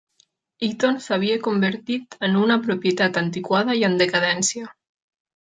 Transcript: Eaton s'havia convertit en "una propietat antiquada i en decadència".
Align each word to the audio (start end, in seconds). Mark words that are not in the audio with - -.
Eaton 0.67 0.95
s'havia 1.07 1.35
convertit 1.47 2.17
en 2.29 2.39
"una 2.45 2.57
propietat 2.65 3.21
antiquada 3.23 3.77
i 3.83 3.87
en 3.91 4.01
decadència". 4.03 4.73